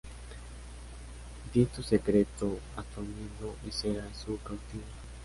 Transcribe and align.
Di 1.51 1.69
tu 1.73 1.83
secreto 1.89 2.47
a 2.79 2.81
tu 2.81 2.97
amigo 3.01 3.55
y 3.67 3.71
serás 3.71 4.17
su 4.17 4.35
cautivo 4.41 4.89